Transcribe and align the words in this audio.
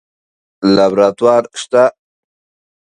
لابراتوار 0.75 1.43
شته؟ 1.61 1.83